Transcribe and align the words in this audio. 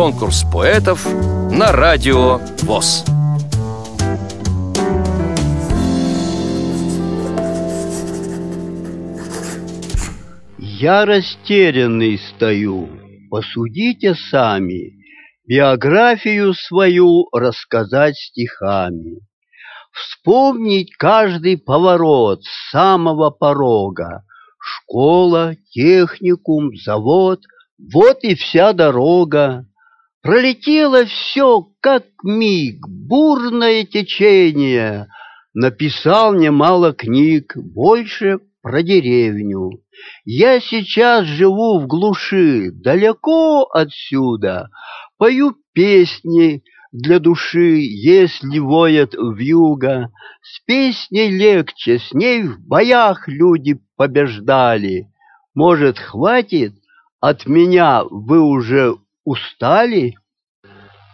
Конкурс 0.00 0.44
поэтов 0.52 1.04
на 1.50 1.72
радио 1.72 2.38
ВОЗ. 2.62 3.04
Я 10.60 11.04
растерянный 11.04 12.16
стою, 12.16 12.88
посудите 13.28 14.14
сами, 14.14 14.92
Биографию 15.44 16.54
свою 16.54 17.26
рассказать 17.32 18.14
стихами. 18.16 19.18
Вспомнить 19.90 20.94
каждый 20.96 21.58
поворот 21.58 22.44
с 22.44 22.70
самого 22.70 23.30
порога. 23.30 24.22
Школа, 24.60 25.56
техникум, 25.72 26.70
завод— 26.76 27.40
вот 27.92 28.22
и 28.22 28.36
вся 28.36 28.72
дорога. 28.72 29.66
Пролетело 30.22 31.04
все, 31.04 31.68
как 31.80 32.04
миг, 32.24 32.88
бурное 32.88 33.84
течение. 33.84 35.06
Написал 35.54 36.34
немало 36.34 36.92
книг, 36.92 37.56
больше 37.56 38.40
про 38.60 38.82
деревню. 38.82 39.80
Я 40.24 40.60
сейчас 40.60 41.24
живу 41.24 41.78
в 41.78 41.86
глуши, 41.86 42.70
далеко 42.72 43.62
отсюда. 43.72 44.70
Пою 45.18 45.54
песни 45.72 46.64
для 46.90 47.20
души, 47.20 47.78
если 47.78 48.58
воет 48.58 49.14
вьюга. 49.14 50.10
С 50.42 50.60
песней 50.66 51.30
легче, 51.30 52.00
с 52.00 52.12
ней 52.12 52.42
в 52.42 52.58
боях 52.66 53.28
люди 53.28 53.78
побеждали. 53.96 55.12
Может, 55.54 55.98
хватит? 55.98 56.74
От 57.20 57.46
меня 57.46 58.02
вы 58.04 58.40
уже 58.40 58.96
устали? 59.28 60.14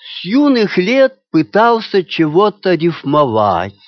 С 0.00 0.24
юных 0.24 0.76
лет 0.78 1.20
пытался 1.30 2.02
чего-то 2.02 2.74
рифмовать, 2.74 3.78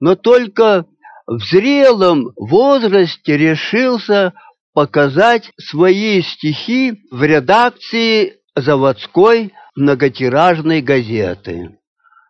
но 0.00 0.16
только 0.16 0.86
в 1.26 1.38
зрелом 1.38 2.32
возрасте 2.36 3.36
решился 3.36 4.32
показать 4.74 5.50
свои 5.58 6.22
стихи 6.22 7.02
в 7.10 7.22
редакции 7.22 8.38
заводской 8.56 9.52
многотиражной 9.76 10.80
газеты. 10.82 11.78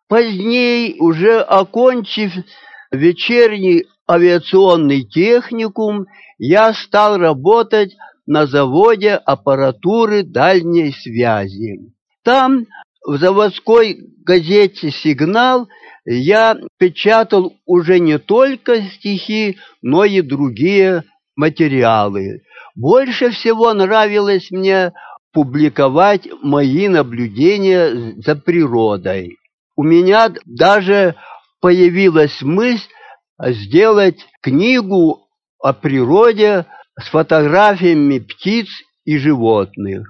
Позднее, 0.08 0.96
уже 1.00 1.40
окончив 1.40 2.32
вечерний 2.90 3.86
авиационный 4.10 5.04
техникум, 5.04 6.06
я 6.38 6.74
стал 6.74 7.16
работать 7.16 7.96
на 8.26 8.46
заводе 8.46 9.14
аппаратуры 9.14 10.22
дальней 10.22 10.92
связи. 10.92 11.80
Там, 12.22 12.66
в 13.06 13.16
заводской 13.16 13.98
газете 14.24 14.90
«Сигнал», 14.90 15.68
я 16.04 16.56
печатал 16.78 17.54
уже 17.64 18.00
не 18.00 18.18
только 18.18 18.82
стихи, 18.82 19.58
но 19.82 20.04
и 20.04 20.20
другие 20.20 21.04
материалы. 21.36 22.42
Больше 22.74 23.30
всего 23.30 23.72
нравилось 23.74 24.50
мне 24.50 24.92
публиковать 25.32 26.28
мои 26.42 26.88
наблюдения 26.88 28.14
за 28.16 28.36
природой. 28.36 29.38
У 29.76 29.82
меня 29.82 30.30
даже 30.44 31.14
появилась 31.60 32.42
мысль 32.42 32.88
сделать 33.38 34.26
книгу 34.42 35.26
о 35.58 35.72
природе 35.72 36.66
с 36.98 37.08
фотографиями 37.08 38.18
птиц 38.18 38.68
и 39.04 39.16
животных. 39.16 40.06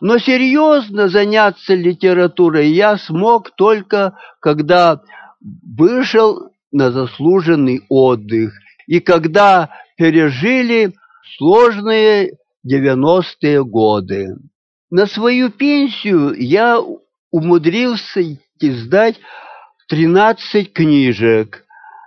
Но 0.00 0.18
серьезно 0.18 1.08
заняться 1.08 1.74
литературой 1.74 2.70
я 2.70 2.96
смог 2.96 3.50
только 3.56 4.16
когда 4.40 5.02
вышел 5.40 6.52
на 6.72 6.90
заслуженный 6.90 7.82
отдых 7.88 8.54
и 8.90 8.98
когда 8.98 9.70
пережили 9.96 10.92
сложные 11.36 12.32
девяностые 12.64 13.64
годы. 13.64 14.34
На 14.90 15.06
свою 15.06 15.50
пенсию 15.50 16.34
я 16.34 16.82
умудрился 17.30 18.20
издать 18.58 19.20
13 19.88 20.72
книжек. 20.72 21.64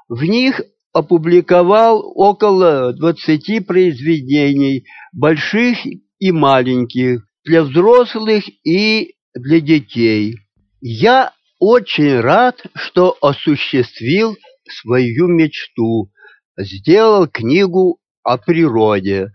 В 0.10 0.26
них 0.26 0.60
опубликовал 0.92 2.04
около 2.16 2.92
20 2.92 3.66
произведений, 3.66 4.84
больших 5.14 5.78
и 6.20 6.32
маленьких, 6.34 7.22
для 7.46 7.64
взрослых 7.64 8.44
и 8.66 9.16
для 9.34 9.62
детей. 9.62 10.36
Я 10.82 11.32
очень 11.60 12.20
рад, 12.20 12.62
что 12.76 13.16
осуществил 13.22 14.36
свою 14.68 15.28
мечту, 15.30 16.10
сделал 16.58 17.28
книгу 17.28 18.00
о 18.24 18.38
природе 18.38 19.32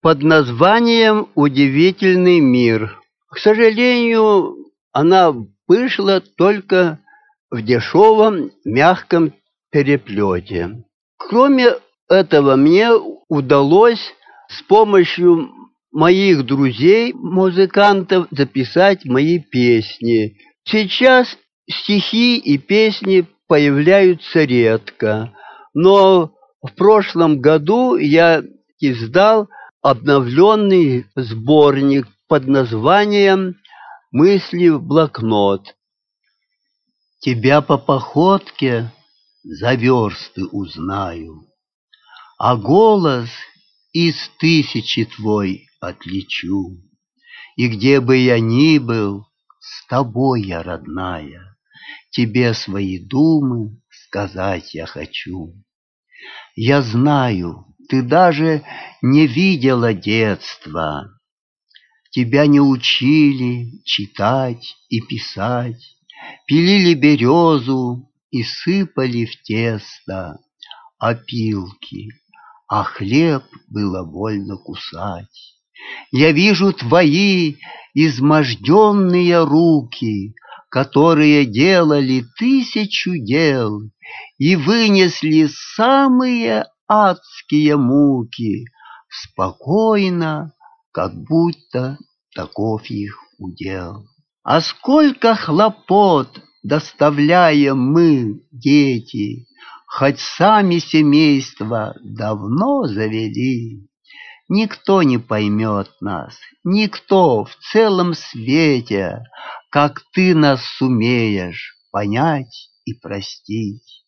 под 0.00 0.22
названием 0.22 1.28
«Удивительный 1.34 2.40
мир». 2.40 2.98
К 3.30 3.38
сожалению, 3.38 4.56
она 4.92 5.32
вышла 5.66 6.20
только 6.20 6.98
в 7.50 7.62
дешевом 7.62 8.50
мягком 8.64 9.32
переплете. 9.70 10.84
Кроме 11.16 11.68
этого, 12.08 12.56
мне 12.56 12.90
удалось 13.28 14.12
с 14.48 14.62
помощью 14.62 15.50
моих 15.92 16.44
друзей, 16.44 17.12
музыкантов, 17.12 18.26
записать 18.30 19.04
мои 19.04 19.38
песни. 19.38 20.36
Сейчас 20.64 21.38
стихи 21.70 22.38
и 22.38 22.58
песни 22.58 23.26
появляются 23.46 24.44
редко, 24.44 25.32
но 25.74 26.32
в 26.62 26.70
прошлом 26.76 27.40
году 27.40 27.96
я 27.96 28.42
издал 28.78 29.48
обновленный 29.82 31.06
сборник 31.16 32.06
под 32.28 32.46
названием 32.46 33.56
«Мысли 34.12 34.68
в 34.68 34.80
блокнот». 34.80 35.74
Тебя 37.20 37.60
по 37.62 37.78
походке 37.78 38.92
за 39.42 39.74
версты 39.74 40.44
узнаю, 40.46 41.46
А 42.38 42.56
голос 42.56 43.28
из 43.92 44.14
тысячи 44.38 45.04
твой 45.04 45.66
отличу. 45.80 46.78
И 47.56 47.68
где 47.68 48.00
бы 48.00 48.16
я 48.16 48.38
ни 48.40 48.78
был, 48.78 49.26
с 49.58 49.86
тобой 49.86 50.42
я, 50.42 50.62
родная, 50.62 51.56
Тебе 52.10 52.54
свои 52.54 52.98
думы 52.98 53.80
сказать 53.90 54.74
я 54.74 54.86
хочу. 54.86 55.54
Я 56.54 56.82
знаю, 56.82 57.66
ты 57.88 58.02
даже 58.02 58.64
не 59.00 59.26
видела 59.26 59.94
детства, 59.94 61.08
Тебя 62.12 62.46
не 62.46 62.60
учили 62.60 63.82
читать 63.84 64.76
и 64.90 65.00
писать, 65.00 65.96
Пилили 66.46 66.92
березу 66.94 68.10
и 68.30 68.42
сыпали 68.42 69.24
в 69.24 69.42
тесто 69.42 70.38
опилки, 70.98 72.08
а 72.68 72.84
хлеб 72.84 73.44
было 73.68 74.04
больно 74.04 74.56
кусать. 74.56 75.56
Я 76.10 76.32
вижу 76.32 76.72
твои 76.74 77.56
изможденные 77.94 79.42
руки, 79.42 80.34
которые 80.68 81.46
делали 81.46 82.24
тысячу 82.38 83.12
дел 83.16 83.80
и 84.38 84.56
вынесли 84.56 85.48
самые 85.76 86.66
адские 86.88 87.76
муки, 87.76 88.66
спокойно, 89.08 90.52
как 90.92 91.14
будто 91.14 91.98
таков 92.34 92.90
их 92.90 93.18
удел. 93.38 94.06
А 94.42 94.60
сколько 94.60 95.34
хлопот 95.34 96.42
доставляем 96.62 97.78
мы, 97.78 98.42
дети, 98.50 99.46
Хоть 99.94 100.20
сами 100.20 100.78
семейства 100.78 101.94
давно 102.02 102.86
завели. 102.86 103.86
Никто 104.48 105.02
не 105.02 105.18
поймет 105.18 105.90
нас, 106.00 106.34
никто 106.64 107.44
в 107.44 107.54
целом 107.56 108.14
свете, 108.14 109.22
Как 109.70 110.02
ты 110.14 110.34
нас 110.34 110.64
сумеешь 110.78 111.76
понять 111.90 112.70
и 112.86 112.94
простить. 112.94 114.01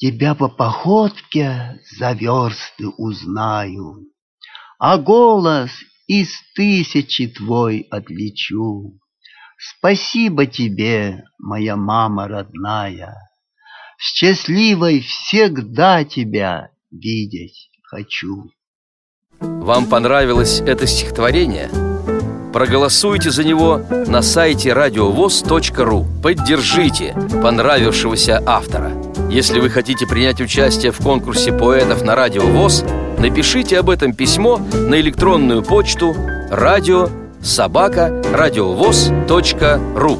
Тебя 0.00 0.34
по 0.34 0.48
походке 0.48 1.78
за 1.98 2.12
версты 2.12 2.88
узнаю, 2.96 4.06
А 4.78 4.96
голос 4.96 5.70
из 6.06 6.30
тысячи 6.54 7.26
твой 7.28 7.86
отличу. 7.90 8.98
Спасибо 9.58 10.46
тебе, 10.46 11.24
моя 11.38 11.76
мама 11.76 12.28
родная. 12.28 13.14
Счастливой 13.98 15.00
всегда 15.02 16.04
тебя 16.04 16.70
видеть 16.90 17.70
хочу. 17.82 18.50
Вам 19.38 19.86
понравилось 19.86 20.60
это 20.60 20.86
стихотворение? 20.86 21.68
Проголосуйте 22.54 23.30
за 23.30 23.44
него 23.44 23.76
на 24.06 24.22
сайте 24.22 24.72
радиовоз.ру 24.72 26.06
Поддержите 26.22 27.14
понравившегося 27.42 28.42
автора 28.46 28.99
Если 29.30 29.60
вы 29.60 29.70
хотите 29.70 30.08
принять 30.08 30.40
участие 30.40 30.90
в 30.90 30.98
конкурсе 30.98 31.52
поэтов 31.52 32.02
на 32.02 32.16
Радио 32.16 32.42
ВОЗ 32.42 32.84
Напишите 33.16 33.78
об 33.78 33.88
этом 33.88 34.12
письмо 34.12 34.56
на 34.56 35.00
электронную 35.00 35.62
почту 35.62 36.16
радио 36.50 37.08
собака 37.40 38.22
радиовоз.ру 38.34 40.18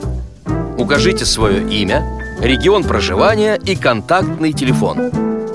Укажите 0.79 1.25
свое 1.25 1.69
имя, 1.69 2.05
регион 2.41 2.85
проживания 2.85 3.57
и 3.57 3.75
контактный 3.75 4.53
телефон. 4.53 5.11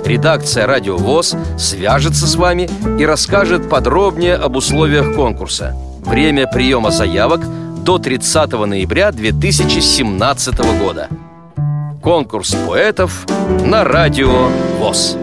Редакция 0.06 0.68
«Радио 0.68 0.98
ВОЗ» 0.98 1.36
свяжется 1.58 2.28
с 2.28 2.36
вами 2.36 2.70
и 3.00 3.06
расскажет 3.06 3.70
подробнее 3.70 4.36
об 4.36 4.56
условиях 4.56 5.16
конкурса. 5.16 5.76
Время 6.06 6.46
приема 6.46 6.92
заявок 6.92 7.42
до 7.84 7.98
30 7.98 8.52
ноября 8.52 9.12
2017 9.12 10.80
года. 10.80 11.10
Конкурс 12.06 12.54
поэтов 12.68 13.26
на 13.66 13.84
Радио 13.84 14.32
ВОЗ. 14.78 15.18